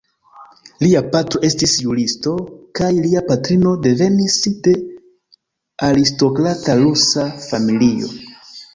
[0.83, 2.33] Lia patro estis juristo
[2.81, 4.77] kaj lia patrino devenis de
[5.93, 8.15] aristokrata rusa familio.